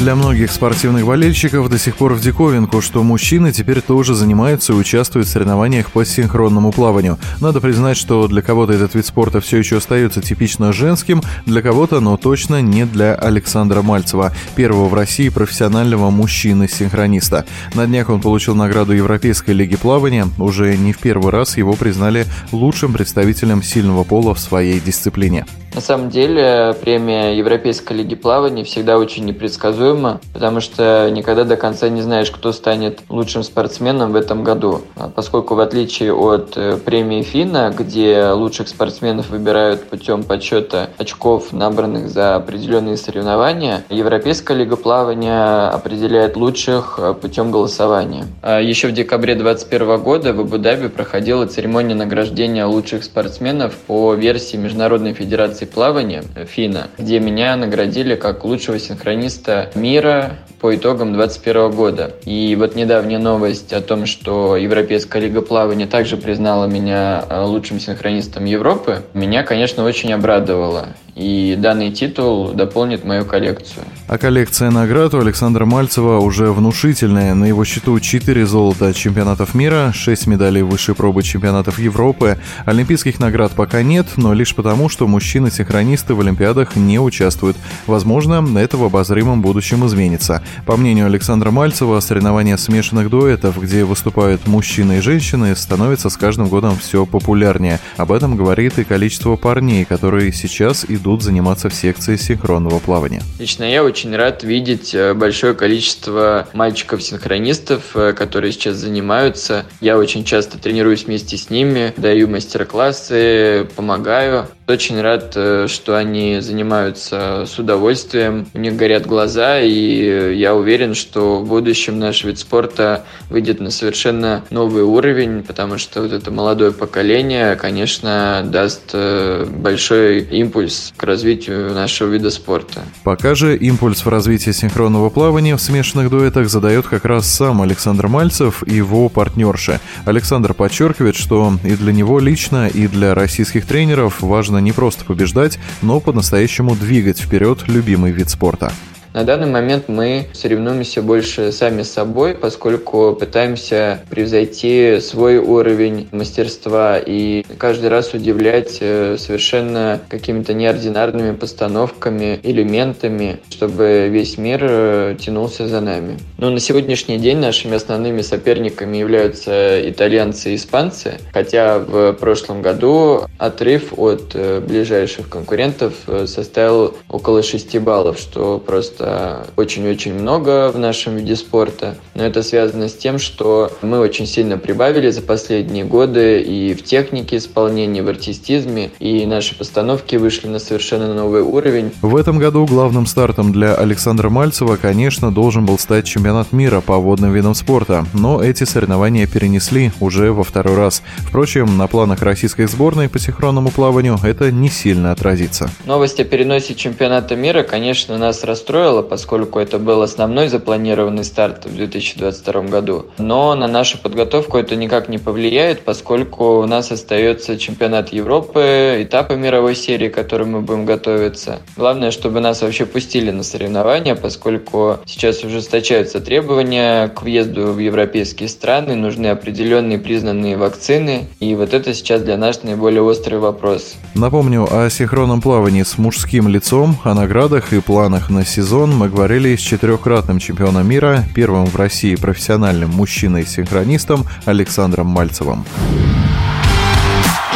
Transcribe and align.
Для 0.00 0.16
многих 0.16 0.50
спортивных 0.50 1.06
болельщиков 1.06 1.70
до 1.70 1.78
сих 1.78 1.94
пор 1.96 2.14
в 2.14 2.20
диковинку, 2.20 2.82
что 2.82 3.02
мужчины 3.02 3.52
теперь 3.52 3.80
тоже 3.80 4.14
занимаются 4.14 4.72
и 4.72 4.76
участвуют 4.76 5.28
в 5.28 5.30
соревнованиях 5.30 5.90
по 5.92 6.04
синхронному 6.04 6.72
плаванию. 6.72 7.18
Надо 7.40 7.60
признать, 7.60 7.96
что 7.96 8.26
для 8.26 8.42
кого-то 8.42 8.72
этот 8.72 8.94
вид 8.94 9.06
спорта 9.06 9.40
все 9.40 9.58
еще 9.58 9.78
остается 9.78 10.20
типично 10.20 10.72
женским, 10.72 11.22
для 11.46 11.62
кого-то, 11.62 12.00
но 12.00 12.16
точно 12.16 12.60
не 12.60 12.86
для 12.86 13.14
Александра 13.14 13.82
Мальцева, 13.82 14.32
первого 14.56 14.88
в 14.88 14.94
России 14.94 15.28
профессионального 15.28 16.10
мужчины-синхрониста. 16.10 17.46
На 17.74 17.86
днях 17.86 18.10
он 18.10 18.20
получил 18.20 18.54
награду 18.56 18.92
Европейской 18.92 19.52
лиги 19.52 19.76
плавания. 19.76 20.28
Уже 20.38 20.76
не 20.76 20.92
в 20.92 20.98
первый 20.98 21.30
раз 21.30 21.56
его 21.56 21.74
признали 21.74 22.26
лучшим 22.52 22.92
представителем 22.92 23.62
сильного 23.62 24.02
пола 24.04 24.34
в 24.34 24.40
своей 24.40 24.80
дисциплине. 24.80 25.46
На 25.74 25.80
самом 25.80 26.08
деле 26.08 26.72
премия 26.80 27.36
Европейской 27.36 27.94
лиги 27.94 28.14
плавания 28.14 28.62
всегда 28.62 28.96
очень 28.96 29.24
непредсказуема, 29.24 30.20
потому 30.32 30.60
что 30.60 31.10
никогда 31.10 31.42
до 31.42 31.56
конца 31.56 31.88
не 31.88 32.00
знаешь, 32.00 32.30
кто 32.30 32.52
станет 32.52 33.00
лучшим 33.08 33.42
спортсменом 33.42 34.12
в 34.12 34.16
этом 34.16 34.44
году. 34.44 34.82
А 34.94 35.08
поскольку 35.08 35.56
в 35.56 35.60
отличие 35.60 36.14
от 36.14 36.56
э, 36.56 36.76
премии 36.76 37.22
ФИНА, 37.22 37.74
где 37.76 38.28
лучших 38.28 38.68
спортсменов 38.68 39.30
выбирают 39.30 39.82
путем 39.88 40.22
подсчета 40.22 40.90
очков, 40.96 41.52
набранных 41.52 42.08
за 42.08 42.36
определенные 42.36 42.96
соревнования, 42.96 43.82
Европейская 43.90 44.56
лига 44.56 44.76
плавания 44.76 45.68
определяет 45.70 46.36
лучших 46.36 47.00
э, 47.02 47.14
путем 47.14 47.50
голосования. 47.50 48.26
А 48.42 48.60
еще 48.60 48.86
в 48.86 48.92
декабре 48.92 49.34
2021 49.34 50.00
года 50.04 50.32
в 50.32 50.40
Абу-Даби 50.40 50.86
проходила 50.86 51.46
церемония 51.46 51.96
награждения 51.96 52.64
лучших 52.64 53.02
спортсменов 53.02 53.74
по 53.74 54.14
версии 54.14 54.56
Международной 54.56 55.14
Федерации 55.14 55.63
Федерации 55.64 55.74
плавания 55.74 56.24
ФИНА, 56.46 56.88
где 56.98 57.20
меня 57.20 57.56
наградили 57.56 58.14
как 58.14 58.44
лучшего 58.44 58.78
синхрониста 58.78 59.70
мира 59.74 60.36
по 60.60 60.74
итогам 60.74 61.12
2021 61.12 61.70
года. 61.70 62.14
И 62.24 62.56
вот 62.56 62.74
недавняя 62.74 63.18
новость 63.18 63.72
о 63.72 63.80
том, 63.80 64.06
что 64.06 64.56
Европейская 64.56 65.20
лига 65.20 65.42
плавания 65.42 65.86
также 65.86 66.16
признала 66.16 66.66
меня 66.66 67.24
э, 67.28 67.42
лучшим 67.42 67.80
синхронистом 67.80 68.44
Европы, 68.44 69.02
меня, 69.14 69.42
конечно, 69.42 69.84
очень 69.84 70.12
обрадовало. 70.12 70.88
И 71.16 71.54
данный 71.56 71.92
титул 71.92 72.52
дополнит 72.54 73.04
мою 73.04 73.24
коллекцию. 73.24 73.84
А 74.08 74.18
коллекция 74.18 74.72
наград 74.72 75.14
у 75.14 75.20
Александра 75.20 75.64
Мальцева 75.64 76.18
уже 76.18 76.50
внушительная. 76.50 77.34
На 77.34 77.44
его 77.44 77.64
счету 77.64 77.98
4 78.00 78.46
золота 78.46 78.92
чемпионатов 78.92 79.54
мира, 79.54 79.92
6 79.94 80.26
медалей 80.26 80.62
высшей 80.62 80.96
пробы 80.96 81.22
чемпионатов 81.22 81.78
Европы. 81.78 82.38
Олимпийских 82.64 83.20
наград 83.20 83.52
пока 83.52 83.82
нет, 83.82 84.06
но 84.16 84.34
лишь 84.34 84.56
потому, 84.56 84.88
что 84.88 85.06
мужчины-синхронисты 85.06 86.14
в 86.14 86.20
Олимпиадах 86.20 86.74
не 86.74 86.98
участвуют. 86.98 87.56
Возможно, 87.86 88.44
это 88.58 88.76
в 88.76 88.82
обозримом 88.82 89.40
будущем 89.40 89.86
изменится. 89.86 90.42
По 90.66 90.76
мнению 90.76 91.06
Александра 91.06 91.52
Мальцева, 91.52 92.00
соревнования 92.00 92.56
смешанных 92.56 93.08
дуэтов, 93.08 93.62
где 93.62 93.84
выступают 93.84 94.48
мужчины 94.48 94.98
и 94.98 95.00
женщины, 95.00 95.54
становятся 95.54 96.10
с 96.10 96.16
каждым 96.16 96.48
годом 96.48 96.76
все 96.76 97.06
популярнее. 97.06 97.78
Об 97.98 98.10
этом 98.10 98.36
говорит 98.36 98.80
и 98.80 98.84
количество 98.84 99.36
парней, 99.36 99.84
которые 99.84 100.32
сейчас 100.32 100.84
идут 100.88 101.03
идут 101.04 101.22
заниматься 101.22 101.68
в 101.68 101.74
секции 101.74 102.16
синхронного 102.16 102.78
плавания. 102.78 103.22
Лично 103.38 103.64
я 103.64 103.84
очень 103.84 104.16
рад 104.16 104.42
видеть 104.42 104.94
э, 104.94 105.12
большое 105.12 105.52
количество 105.52 106.48
мальчиков-синхронистов, 106.54 107.94
э, 107.94 108.14
которые 108.14 108.52
сейчас 108.52 108.76
занимаются. 108.76 109.66
Я 109.82 109.98
очень 109.98 110.24
часто 110.24 110.58
тренируюсь 110.58 111.04
вместе 111.04 111.36
с 111.36 111.50
ними, 111.50 111.92
даю 111.98 112.26
мастер-классы, 112.28 113.68
помогаю. 113.76 114.48
Очень 114.66 115.02
рад, 115.02 115.32
э, 115.36 115.66
что 115.68 115.98
они 115.98 116.40
занимаются 116.40 117.44
с 117.46 117.58
удовольствием, 117.58 118.46
у 118.54 118.58
них 118.58 118.76
горят 118.76 119.06
глаза, 119.06 119.60
и 119.60 120.34
я 120.36 120.54
уверен, 120.54 120.94
что 120.94 121.40
в 121.40 121.46
будущем 121.46 121.98
наш 121.98 122.24
вид 122.24 122.38
спорта 122.38 123.04
выйдет 123.28 123.60
на 123.60 123.70
совершенно 123.70 124.42
новый 124.48 124.82
уровень, 124.84 125.42
потому 125.42 125.76
что 125.76 126.00
вот 126.00 126.12
это 126.12 126.30
молодое 126.30 126.72
поколение, 126.72 127.56
конечно, 127.56 128.42
даст 128.46 128.94
большой 128.94 130.20
импульс 130.20 130.94
к 130.96 131.02
развитию 131.02 131.74
нашего 131.74 132.08
вида 132.08 132.30
спорта. 132.30 132.80
Пока 133.02 133.34
же 133.34 133.56
импульс 133.56 134.04
в 134.04 134.08
развитии 134.08 134.52
синхронного 134.52 135.10
плавания 135.10 135.56
в 135.56 135.60
смешанных 135.60 136.08
дуэтах 136.08 136.48
задает 136.48 136.86
как 136.86 137.04
раз 137.04 137.26
сам 137.26 137.60
Александр 137.60 138.08
Мальцев 138.08 138.62
и 138.66 138.74
его 138.74 139.10
партнерши. 139.10 139.80
Александр 140.06 140.54
подчеркивает, 140.54 141.16
что 141.16 141.52
и 141.64 141.74
для 141.76 141.92
него 141.92 142.18
лично, 142.18 142.66
и 142.66 142.86
для 142.88 143.14
российских 143.14 143.66
тренеров 143.66 144.22
важно 144.22 144.53
не 144.58 144.72
просто 144.72 145.04
побеждать, 145.04 145.58
но 145.82 146.00
по-настоящему 146.00 146.74
двигать 146.74 147.20
вперед 147.20 147.68
любимый 147.68 148.12
вид 148.12 148.30
спорта. 148.30 148.72
На 149.14 149.22
данный 149.22 149.46
момент 149.46 149.84
мы 149.86 150.26
соревнуемся 150.32 151.00
больше 151.00 151.52
сами 151.52 151.82
с 151.82 151.92
собой, 151.92 152.34
поскольку 152.34 153.14
пытаемся 153.14 154.00
превзойти 154.10 154.98
свой 155.00 155.38
уровень 155.38 156.08
мастерства 156.10 156.98
и 156.98 157.44
каждый 157.56 157.90
раз 157.90 158.12
удивлять 158.12 158.78
э, 158.80 159.16
совершенно 159.16 160.00
какими-то 160.08 160.52
неординарными 160.52 161.36
постановками, 161.36 162.40
элементами, 162.42 163.38
чтобы 163.50 164.08
весь 164.10 164.36
мир 164.36 164.58
э, 164.62 165.16
тянулся 165.20 165.68
за 165.68 165.80
нами. 165.80 166.18
Но 166.38 166.50
на 166.50 166.58
сегодняшний 166.58 167.18
день 167.18 167.38
нашими 167.38 167.76
основными 167.76 168.20
соперниками 168.20 168.96
являются 168.96 169.88
итальянцы 169.88 170.54
и 170.54 170.56
испанцы, 170.56 171.18
хотя 171.32 171.78
в 171.78 172.14
прошлом 172.14 172.62
году 172.62 173.26
отрыв 173.38 173.96
от 173.96 174.32
э, 174.34 174.58
ближайших 174.58 175.28
конкурентов 175.28 175.94
составил 176.26 176.96
около 177.08 177.44
6 177.44 177.78
баллов, 177.78 178.18
что 178.18 178.58
просто 178.58 179.03
это 179.04 179.46
очень-очень 179.56 180.14
много 180.14 180.70
в 180.72 180.78
нашем 180.78 181.16
виде 181.16 181.36
спорта, 181.36 181.96
но 182.14 182.24
это 182.24 182.42
связано 182.42 182.88
с 182.88 182.94
тем, 182.94 183.18
что 183.18 183.70
мы 183.82 183.98
очень 183.98 184.26
сильно 184.26 184.56
прибавили 184.56 185.10
за 185.10 185.20
последние 185.20 185.84
годы 185.84 186.40
и 186.40 186.74
в 186.74 186.82
технике 186.82 187.36
исполнения, 187.36 188.02
в 188.02 188.08
артистизме, 188.08 188.90
и 188.98 189.26
наши 189.26 189.56
постановки 189.56 190.16
вышли 190.16 190.48
на 190.48 190.58
совершенно 190.58 191.12
новый 191.12 191.42
уровень. 191.42 191.92
В 192.00 192.16
этом 192.16 192.38
году 192.38 192.66
главным 192.66 193.06
стартом 193.06 193.52
для 193.52 193.74
Александра 193.74 194.30
Мальцева, 194.30 194.76
конечно, 194.76 195.30
должен 195.32 195.66
был 195.66 195.78
стать 195.78 196.06
чемпионат 196.06 196.52
мира 196.52 196.80
по 196.80 196.96
водным 196.96 197.32
видам 197.32 197.54
спорта, 197.54 198.06
но 198.14 198.42
эти 198.42 198.64
соревнования 198.64 199.26
перенесли 199.26 199.92
уже 200.00 200.32
во 200.32 200.44
второй 200.44 200.76
раз. 200.76 201.02
Впрочем, 201.18 201.76
на 201.76 201.86
планах 201.88 202.22
российской 202.22 202.66
сборной 202.66 203.08
по 203.08 203.18
синхронному 203.18 203.70
плаванию 203.70 204.18
это 204.22 204.50
не 204.50 204.70
сильно 204.70 205.12
отразится. 205.12 205.70
Новость 205.84 206.20
о 206.20 206.24
переносе 206.24 206.74
чемпионата 206.74 207.36
мира, 207.36 207.62
конечно, 207.62 208.16
нас 208.16 208.44
расстроила, 208.44 208.93
стоило, 208.94 209.02
поскольку 209.02 209.58
это 209.58 209.78
был 209.78 210.02
основной 210.02 210.48
запланированный 210.48 211.24
старт 211.24 211.66
в 211.66 211.74
2022 211.74 212.62
году. 212.62 213.06
Но 213.18 213.54
на 213.54 213.66
нашу 213.66 213.98
подготовку 213.98 214.58
это 214.58 214.76
никак 214.76 215.08
не 215.08 215.18
повлияет, 215.18 215.84
поскольку 215.84 216.60
у 216.60 216.66
нас 216.66 216.92
остается 216.92 217.56
чемпионат 217.58 218.12
Европы, 218.12 218.98
этапы 219.00 219.36
мировой 219.36 219.74
серии, 219.74 220.08
к 220.08 220.14
которым 220.14 220.52
мы 220.52 220.60
будем 220.60 220.84
готовиться. 220.84 221.58
Главное, 221.76 222.10
чтобы 222.10 222.40
нас 222.40 222.62
вообще 222.62 222.86
пустили 222.86 223.30
на 223.30 223.42
соревнования, 223.42 224.14
поскольку 224.14 224.98
сейчас 225.06 225.44
ужесточаются 225.44 226.20
требования 226.20 227.08
к 227.08 227.22
въезду 227.22 227.72
в 227.72 227.78
европейские 227.78 228.48
страны, 228.48 228.94
нужны 228.94 229.28
определенные 229.28 229.98
признанные 229.98 230.56
вакцины, 230.56 231.26
и 231.40 231.54
вот 231.54 231.74
это 231.74 231.94
сейчас 231.94 232.22
для 232.22 232.36
нас 232.36 232.62
наиболее 232.62 233.02
острый 233.02 233.38
вопрос. 233.38 233.96
Напомню 234.14 234.66
о 234.70 234.88
синхронном 234.90 235.40
плавании 235.40 235.82
с 235.82 235.98
мужским 235.98 236.48
лицом, 236.48 236.96
о 237.04 237.14
наградах 237.14 237.72
и 237.72 237.80
планах 237.80 238.30
на 238.30 238.44
сезон 238.44 238.83
сезон 238.84 238.98
мы 238.98 239.08
говорили 239.08 239.56
с 239.56 239.60
четырехкратным 239.60 240.38
чемпионом 240.38 240.86
мира, 240.86 241.24
первым 241.34 241.64
в 241.64 241.76
России 241.76 242.16
профессиональным 242.16 242.90
мужчиной-синхронистом 242.90 244.26
Александром 244.44 245.06
Мальцевым. 245.06 245.64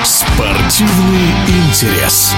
Спортивный 0.03 1.29
интерес. 1.47 2.35